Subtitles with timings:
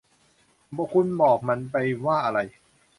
[0.93, 2.39] คุณบอกมันไปว่าอะไร